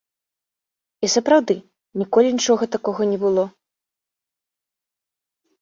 [1.07, 1.57] І сапраўды,
[2.03, 3.45] ніколі нічога такога не было.